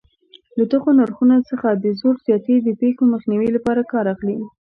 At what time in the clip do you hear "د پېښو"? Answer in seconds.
2.61-3.03